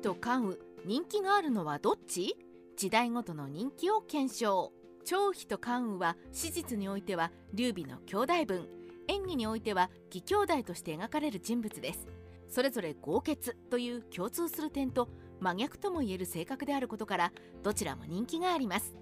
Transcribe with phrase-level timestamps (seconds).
[0.00, 2.36] と関羽人気があるのはどっち？
[2.76, 4.72] 時代ごとの人気を検証。
[5.04, 8.68] 張飛と関羽は史実においては劉備の兄弟分。
[9.08, 12.06] 演技においては義兄弟として描かれる人物です。
[12.48, 15.08] それぞれ豪傑という共通する点と
[15.40, 17.32] 真逆ともいえる性格であることから
[17.62, 18.96] どちらも人気があります。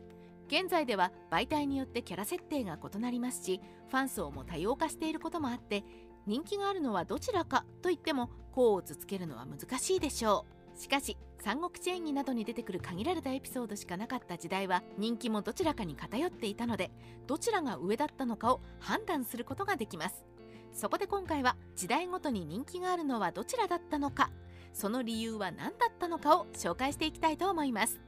[0.48, 5.84] 現在では媒体によってキャラ設定が異なりますしファン層も多様化していることもあって
[6.27, 10.61] 人気があるのはどちらかといっても甲をつつけるのは難しいでしょう。
[10.75, 16.90] しかし三国志演義などに出てくる限られたエピソードしかなかった時代は人気もどちらかに偏っていたので
[17.26, 20.25] どちらが上だったのかを判断することができます。
[20.72, 24.30] そこで今回は時代ごとに人気があるのはどちらだったのか
[24.72, 28.00] その理由は何だったのかを紹介していきたいと思います。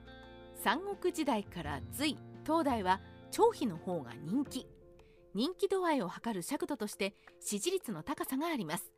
[0.63, 3.01] 三国時代から隋東大は
[3.31, 4.67] 張飛の方が人気。
[5.35, 8.94] 人気度合いを測る尺度として支持率の高さがあります。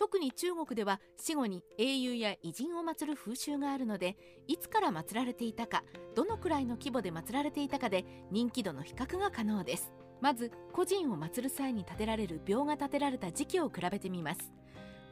[0.00, 4.16] 特に中国では死後に英雄や偉人を祀る風習があるので
[4.48, 9.92] いつから祀られていたかどのくらいの規模で祀られていたかで人気度の比較が可能です。
[10.22, 14.50] まず個人を祀る際に建てられる廟が建てられた時期を比べてみます。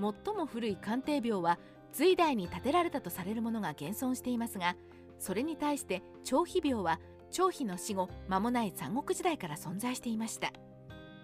[0.01, 1.59] 最も古い鑑定廟は
[1.93, 4.75] 隋代に建てられたとされるものが現存していますが
[5.19, 6.99] それに対して張飛廟は
[7.31, 10.51] 張飛の死後間もない三国時代から存在していました。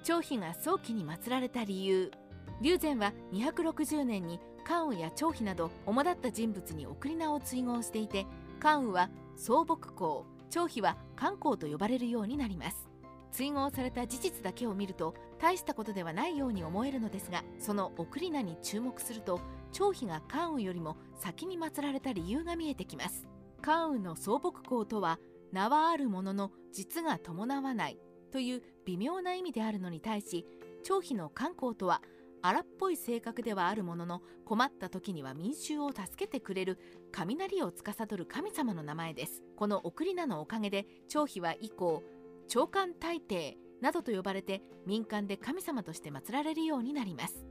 [0.03, 2.11] 張飛が早期に祀られた理由
[2.61, 8.27] 龍禅は260年に関羽や張飛など主だった人物に送り名を追号していて
[8.61, 12.89] 関羽は総北公張飛は関公と呼ばれるようになります。
[13.33, 19.41] 追号された事実だけを見ると大したことではないように思えるのですがその送り名に注目すると
[19.73, 23.27] 張飛が関羽よりも先に祀られた理由が見えてきます。
[23.61, 25.19] 関羽の総北公とは
[25.51, 27.99] 名はあるものの実が伴わない
[28.31, 30.47] という微妙な意味であるのに対し
[30.85, 32.03] 張飛の関公とは
[32.47, 36.79] 荒っぽい性格ではあるものの困った時には民衆を助けてくれる
[37.11, 39.43] 雷を司る神様の名前です。
[39.57, 42.03] この送り名のおかげで張飛は以降
[42.47, 47.47] 長官大帝などと呼ばれて民間で神様として祀られるようになります。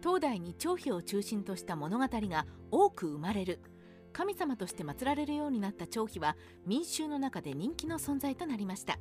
[0.00, 3.60] 東大に張飛を中心とした物語が多く生まれる。
[4.12, 6.36] 神様として祀られるようになった張飛は
[6.66, 8.98] 民衆の中で人気の存在となりました。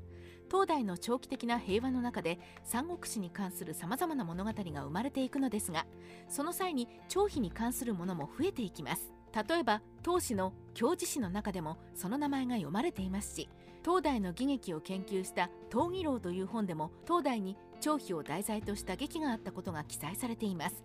[0.49, 5.85] 東大の長期的な平和の中で三国志に関するさまざまな物語が生まれていくのですが
[6.27, 9.13] その際に張飛に関するものも増えていきます。
[9.33, 13.47] 例えば当時の教示史の中でもその名前が読まれていますし
[13.81, 20.83] 東大の戯劇を研究した「闘技楼」という本でも東大に張飛を題材とした劇があったことが記載されています。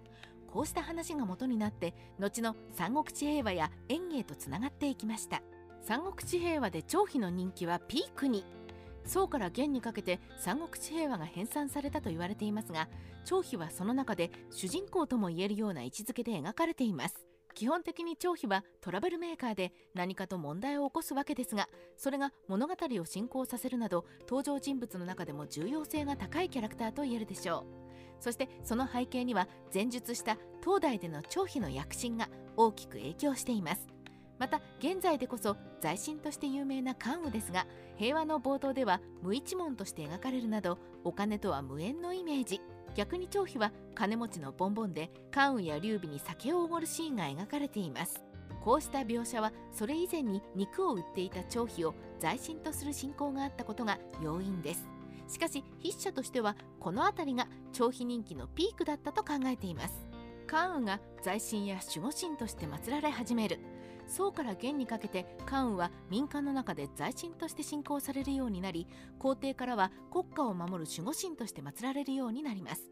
[0.52, 5.42] こうした話が元になって後の三国志平和や演芸とつながっていきました。
[5.82, 8.44] 三国志平和で張飛の人気はピークに。
[9.04, 12.88] 宋から元にかけて三国志平和が編纂されたと言われていますが
[13.24, 17.26] 張飛はその中で主人公ともいえるような位置づけで描かれています。
[17.54, 27.85] 基本的に張飛はトラベルメーカーで何かと問題を起こすわけですがそれが物語を進行させるなど登場人物の中でも重要性が高いキャラクターと言えるでしょう。
[28.21, 33.87] そしてその背景には前述した東大での張飛の躍進が大きく影響しています。
[34.38, 37.66] また現在でこそ在神として有名な関羽ですが
[37.97, 42.60] 平和の冒頭では無一文として描かれるなどお金とは無縁のイメージ。
[42.94, 48.22] 逆に張飛は金持ちのボンボンで関羽や劉備に酒をおごるシーンが描かれています。
[48.65, 54.88] こうした描写はそれ以前に肉を売っていた張飛を在神とする信仰があったことが要因です。
[55.28, 60.06] しかし筆者としてはこの辺りが張飛人気のピークだったと考えています。
[60.47, 63.59] 関羽が在神や守護神として祀られ始める。
[64.09, 68.87] 宋から元にかけて関羽は民間の中で在神として信仰されるようになり
[69.19, 72.82] 皇帝からは国家を守る守護神として祀られるようになります。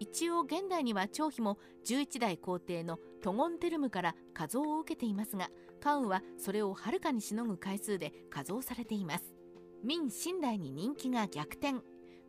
[0.00, 9.33] 一応現代には張飛も11代皇帝のトゴンテルムから加増を受けていますが関羽はそれをはるかにしのぐ回数で加増されています。
[9.84, 11.74] 明清代に人気が逆転。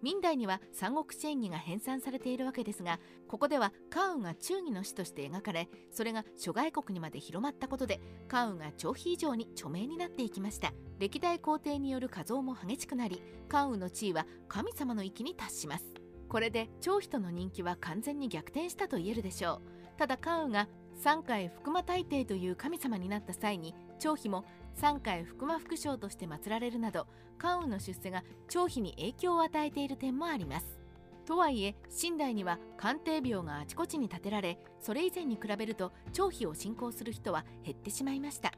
[0.03, 10.73] 明代には三国志演義が編纂されているわけですがここでは関羽が忠義の死として描かれそれが諸外国にまで広まったことで関羽が張飛以上に著名になっていきました。
[10.99, 15.85] 歴代皇帝による加増も激しくなり関羽の地位は神様の域に達します。
[16.28, 19.97] これで張飛との人気は完全に逆転したと言えるでしょう。
[19.97, 27.07] ただ関羽が三海福間大帝という神様になった際に張飛も三海福間副将として祀られるなど
[27.37, 30.79] 関羽の出世が張飛に影響を与えている点もあります。
[31.25, 38.51] とはいえ清代には鑑定廟があちこちに建てられそれ以前に比べると張飛を信仰する人は減ってしまいました。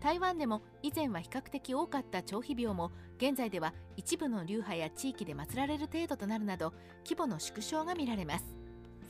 [0.00, 6.72] 台湾でも以前は比較的多かった張飛廟も現在では一部の流派や地域で祀られる程度となるなど
[7.04, 8.61] 規模の縮小が見られます。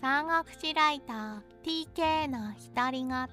[0.03, 2.39] 三国志ライター TK の
[2.75, 3.29] 独り言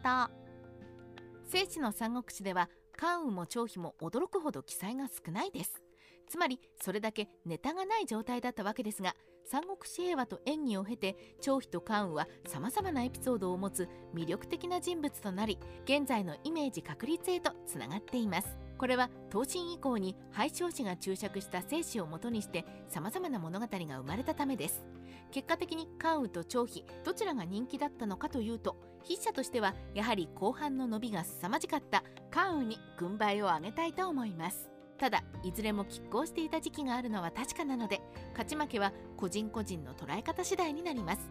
[1.44, 5.82] 聖地の三国志では関羽も張飛も驚くほど記載が少ないです。
[6.30, 18.60] つまりそれだけネタがない状態だったわけですが三国志平和と演技を経て張飛と関羽はさまざまなエピソードを持つ魅力的な人物となり現在のイメージ確立へとつながっています。
[18.78, 24.84] これは東晋以降に廃将士が注釈した生死をもとにしてさまざまな物語が生まれたためです。
[25.32, 32.04] 結果的に関羽と張飛どちらが人気だったのかというと筆者としてはやはり後半の伸びが凄まじかった。
[32.32, 34.70] 関羽に軍配を上げたいと思います。
[34.98, 41.30] ただいずれも拮抗していた時期があるのは確かなので勝ち負けは個人個人の捉え方次第になります。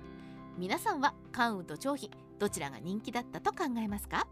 [0.56, 4.26] 皆さんは関羽と張飛どちらが人気だったと考えますか？